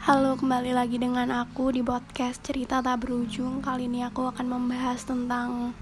[0.00, 3.60] Halo, kembali lagi dengan aku di podcast Cerita Tak Berujung.
[3.60, 5.76] Kali ini aku akan membahas tentang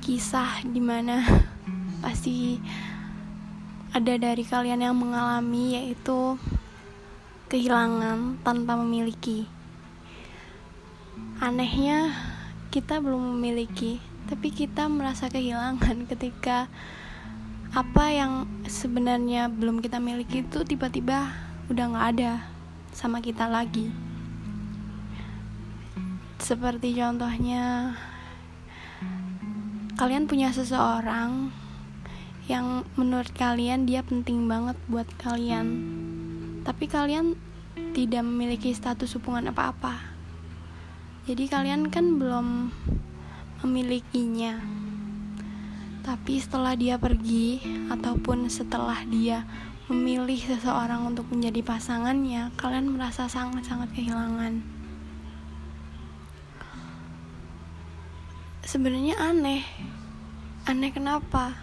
[0.00, 1.20] kisah di mana
[2.00, 2.56] pasti
[3.92, 6.40] ada dari kalian yang mengalami yaitu
[7.52, 9.44] kehilangan tanpa memiliki.
[11.36, 12.16] Anehnya,
[12.72, 16.72] kita belum memiliki, tapi kita merasa kehilangan ketika
[17.76, 21.28] apa yang sebenarnya belum kita miliki itu tiba-tiba
[21.68, 22.59] udah nggak ada
[22.90, 23.90] sama kita lagi.
[26.40, 27.94] Seperti contohnya,
[29.94, 31.52] kalian punya seseorang
[32.50, 35.66] yang menurut kalian dia penting banget buat kalian,
[36.66, 37.38] tapi kalian
[37.94, 40.02] tidak memiliki status hubungan apa-apa.
[41.30, 42.74] Jadi, kalian kan belum
[43.62, 44.58] memilikinya,
[46.02, 47.60] tapi setelah dia pergi,
[47.92, 49.46] ataupun setelah dia
[49.90, 54.62] memilih seseorang untuk menjadi pasangannya, kalian merasa sangat-sangat kehilangan.
[58.62, 59.66] Sebenarnya aneh.
[60.70, 61.58] Aneh kenapa?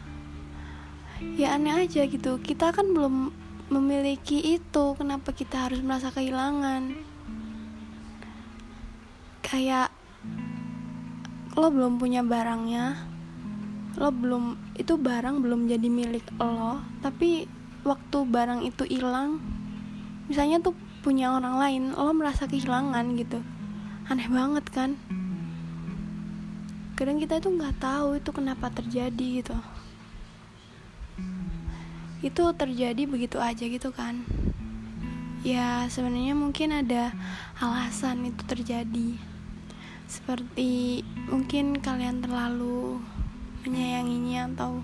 [1.40, 2.36] Ya aneh aja gitu.
[2.44, 3.32] Kita kan belum
[3.72, 7.00] memiliki itu, kenapa kita harus merasa kehilangan?
[9.40, 9.96] Kayak
[11.56, 13.00] lo belum punya barangnya,
[13.96, 17.57] lo belum itu barang belum jadi milik lo, tapi
[17.88, 19.40] waktu barang itu hilang
[20.28, 20.76] misalnya tuh
[21.08, 23.40] punya orang lain lo merasa kehilangan gitu.
[24.12, 25.00] Aneh banget kan?
[27.00, 29.56] Kadang kita itu nggak tahu itu kenapa terjadi gitu.
[32.20, 34.28] Itu terjadi begitu aja gitu kan?
[35.48, 37.16] Ya sebenarnya mungkin ada
[37.64, 39.16] alasan itu terjadi.
[40.12, 43.00] Seperti mungkin kalian terlalu
[43.64, 44.84] menyayanginya atau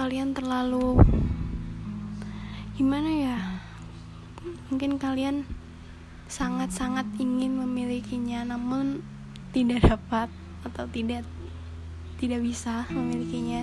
[0.00, 0.96] kalian terlalu
[2.74, 3.38] gimana ya?
[4.68, 5.46] Mungkin kalian
[6.26, 8.98] sangat-sangat ingin memilikinya namun
[9.54, 10.26] tidak dapat
[10.66, 11.22] atau tidak
[12.18, 13.62] tidak bisa memilikinya.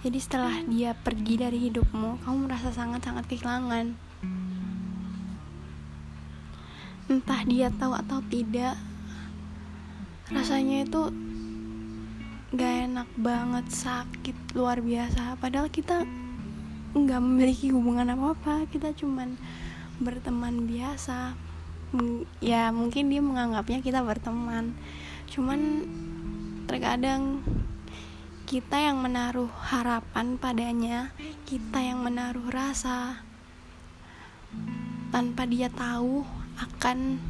[0.00, 3.92] Jadi setelah dia pergi dari hidupmu kamu merasa sangat-sangat kehilangan
[7.10, 8.78] entah dia tahu atau tidak
[10.30, 11.10] rasanya itu
[12.54, 15.36] gak enak banget sakit luar biasa.
[15.36, 16.06] Padahal kita
[16.90, 19.38] nggak memiliki hubungan apa apa kita cuman
[20.02, 21.38] berteman biasa.
[22.42, 24.74] Ya mungkin dia menganggapnya kita berteman.
[25.30, 25.86] Cuman
[26.70, 27.42] terkadang
[28.50, 31.14] kita yang menaruh harapan padanya
[31.46, 33.22] kita yang menaruh rasa
[35.14, 36.26] tanpa dia tahu
[36.58, 37.22] akan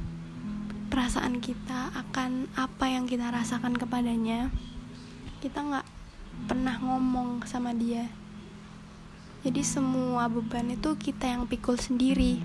[0.88, 4.48] perasaan kita akan apa yang kita rasakan kepadanya
[5.44, 5.86] kita nggak
[6.48, 8.08] pernah ngomong sama dia
[9.40, 12.44] jadi semua beban itu kita yang pikul sendiri.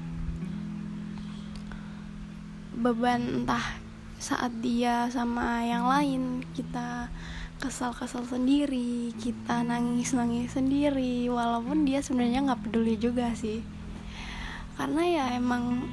[2.72, 3.84] Beban entah
[4.16, 7.12] saat dia sama yang lain kita
[7.60, 13.60] kesal-kesal sendiri kita nangis-nangis sendiri walaupun dia sebenarnya nggak peduli juga sih.
[14.80, 15.84] Karena ya emang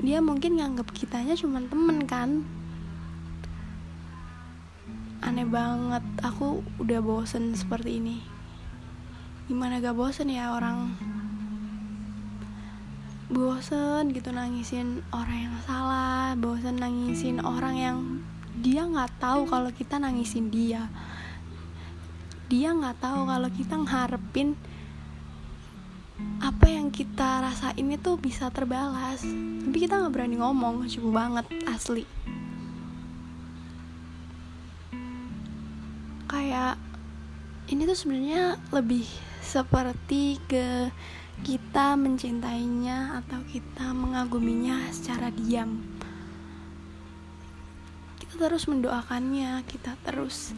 [0.00, 2.48] dia mungkin nganggap kitanya cuma temen kan.
[5.20, 8.35] Aneh banget aku udah bosen seperti ini
[9.46, 10.90] gimana gak bosen ya orang?
[13.30, 17.98] Bosen gitu nangisin orang yang salah bosen nangisin orang yang
[18.58, 20.90] dia nggak tahu kalau kita nangisin dia.
[22.50, 24.58] Dia nggak tahu kalau kita ngarepin
[26.42, 29.22] apa yang kita rasain itu bisa terbalas.
[29.62, 32.02] Tapi kita nggak berani ngomong cukup banget asli.
[36.26, 36.82] Kayak
[37.70, 39.06] ini tuh sebenarnya lebih
[39.46, 40.90] seperti ke
[41.46, 45.86] kita mencintainya atau kita mengaguminya secara diam.
[48.18, 50.50] Kita terus mendoakannya, kita terus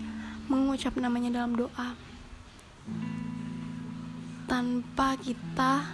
[0.49, 1.93] mengucap namanya dalam doa.
[4.49, 5.85] Tanpa kita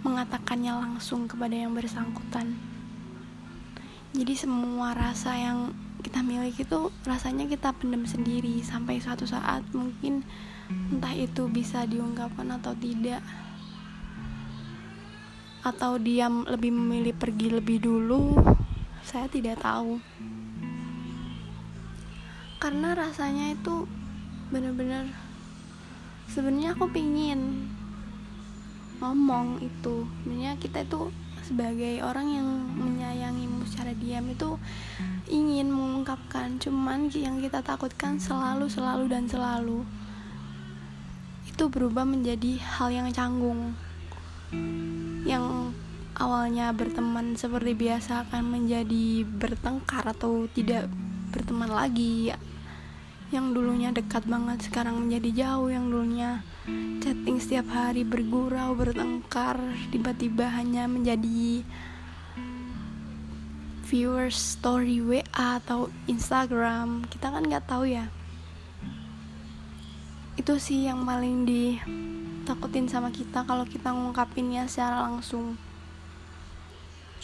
[0.00, 2.56] mengatakannya langsung kepada yang bersangkutan.
[4.16, 10.20] Jadi semua rasa yang kita miliki itu rasanya kita pendam sendiri sampai suatu saat mungkin
[10.92, 13.24] entah itu bisa diungkapkan atau tidak.
[15.64, 18.36] Atau dia lebih memilih pergi lebih dulu
[19.00, 19.96] saya tidak tahu.
[22.60, 23.88] Karena rasanya itu
[24.52, 25.08] benar-benar
[26.28, 27.72] sebenarnya aku pingin
[29.00, 30.04] ngomong itu.
[30.20, 31.08] Sebenarnya kita itu
[31.44, 32.48] sebagai orang yang
[32.80, 34.56] menyayangimu secara diam itu
[35.28, 36.56] ingin mengungkapkan.
[36.56, 39.84] Cuman yang kita takutkan selalu selalu dan selalu
[41.44, 43.76] itu berubah menjadi hal yang canggung.
[45.28, 45.76] Yang
[46.16, 50.88] awalnya berteman seperti biasa akan menjadi bertengkar atau tidak
[51.30, 52.32] berteman lagi
[53.32, 55.72] yang dulunya dekat banget sekarang menjadi jauh.
[55.72, 56.30] Yang dulunya
[57.00, 59.56] chatting setiap hari bergurau bertengkar
[59.88, 61.64] tiba-tiba hanya menjadi
[63.84, 67.06] viewers story WA atau Instagram.
[67.08, 68.10] Kita kan nggak tahu ya.
[70.34, 75.56] Itu sih yang paling ditakutin sama kita kalau kita ngungkapinnya secara langsung.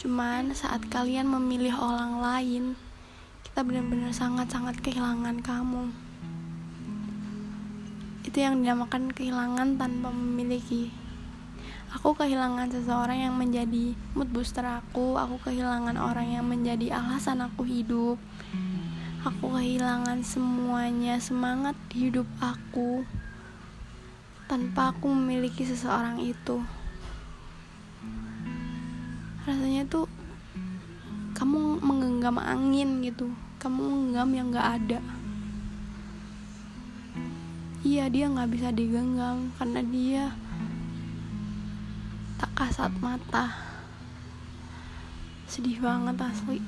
[0.01, 2.63] Cuman saat kalian memilih orang lain
[3.51, 5.91] kita benar-benar sangat-sangat kehilangan kamu.
[8.23, 10.87] Itu yang dinamakan kehilangan tanpa memiliki.
[11.91, 17.67] Aku kehilangan seseorang yang menjadi mood booster aku aku kehilangan orang yang menjadi alasan aku
[17.67, 18.15] hidup.
[19.27, 23.03] Aku kehilangan semuanya semangat hidup aku
[24.47, 26.63] tanpa aku memiliki seseorang itu.
[29.43, 30.07] Rasanya tuh
[31.35, 31.83] kamu
[32.21, 33.33] menggenggam angin gitu.
[33.57, 35.01] Kamu menggenggam yang gak ada.
[37.81, 40.23] Iya dia gak bisa digenggam karena dia
[42.37, 43.57] tak kasat mata.
[45.49, 46.61] Sedih banget asli.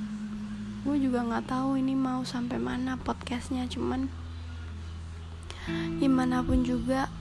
[0.82, 4.10] Gue juga gak tahu ini mau sampai mana podcastnya cuman
[6.02, 7.14] gimana pun juga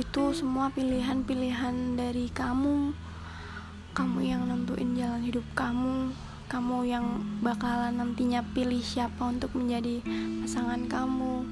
[0.00, 2.96] itu semua pilihan-pilihan dari kamu.
[3.92, 7.06] Kamu yang nentuin jalan hidup kamu kamu yang
[7.42, 9.98] bakalan nantinya pilih siapa untuk menjadi
[10.46, 11.42] pasangan kamu.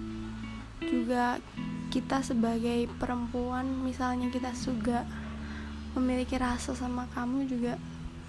[0.87, 1.43] Juga
[1.91, 5.02] kita sebagai perempuan misalnya kita juga
[5.99, 7.79] memiliki rasa sama kamu juga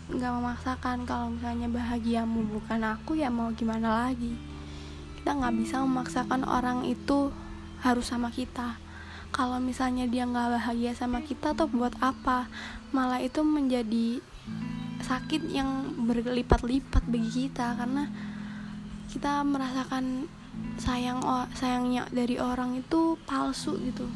[0.06, 4.34] nggak memaksakan kalau misalnya bahagiamu bukan aku ya mau gimana lagi?
[5.22, 7.34] Kita nggak bisa memaksakan orang itu
[7.82, 8.78] harus sama kita.
[9.30, 12.50] Kalau misalnya dia nggak bahagia sama kita tuh buat apa?
[12.94, 14.22] Malah itu menjadi
[15.06, 18.10] sakit yang berlipat-lipat bagi kita karena
[19.13, 20.25] kita merasakan
[20.81, 21.22] sayang
[21.54, 24.10] sayangnya dari orang itu palsu gitu.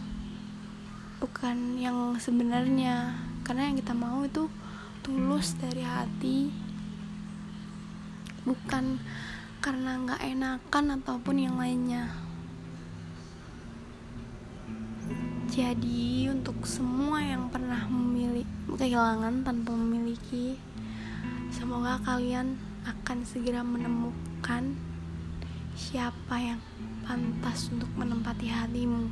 [1.22, 3.14] Bukan yang sebenarnya.
[3.46, 4.50] Karena yang kita mau itu
[5.06, 6.50] tulus dari hati.
[8.50, 8.98] Bukan
[9.62, 12.10] karena nggak enakan ataupun yang lainnya.
[15.54, 20.56] Jadi untuk semua yang pernah memilih kehilangan tanpa memiliki
[21.60, 22.56] Semoga kalian
[22.88, 24.80] akan segera menemukan
[25.76, 26.64] siapa yang
[27.04, 29.12] pantas untuk menempati hatimu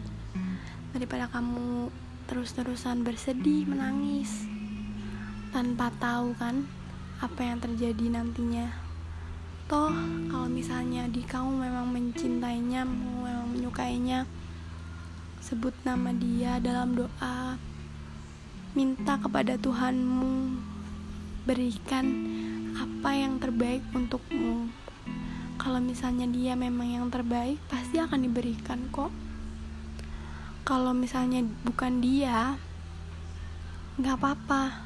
[0.96, 1.92] daripada kamu
[2.32, 4.48] terus-terusan bersedih, menangis
[5.52, 6.64] tanpa tahu kan
[7.20, 8.72] apa yang terjadi nantinya.
[9.68, 9.92] Toh,
[10.32, 14.24] kalau misalnya di kamu memang mencintainya, memang menyukainya,
[15.44, 17.60] sebut nama dia dalam doa,
[18.72, 20.57] minta kepada Tuhanmu
[21.48, 22.06] berikan
[22.76, 24.68] apa yang terbaik untukmu.
[25.56, 29.10] Kalau misalnya dia memang yang terbaik pasti akan diberikan kok.
[30.68, 32.60] Kalau misalnya bukan dia
[33.96, 34.84] nggak apa-apa.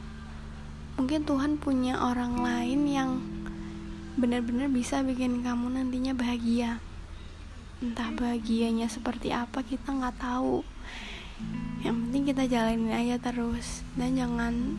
[1.02, 3.10] Mungkin Tuhan punya orang lain yang
[4.22, 6.78] benar-benar bisa bikin kamu nantinya bahagia.
[7.82, 10.62] Entah bahagianya seperti apa kita nggak tahu.
[11.82, 13.82] Yang penting kita jalanin aja terus.
[13.98, 14.78] Dan jangan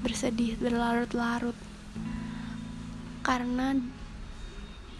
[0.00, 1.56] bersedih berlarut-larut
[3.20, 3.76] karena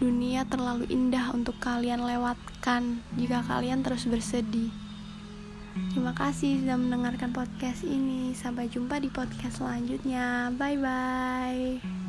[0.01, 4.73] dunia terlalu indah untuk kalian lewatkan jika kalian terus bersedih.
[5.93, 8.35] Terima kasih sudah mendengarkan podcast ini.
[8.35, 10.51] Sampai jumpa di podcast selanjutnya.
[10.57, 12.00] Bye bye.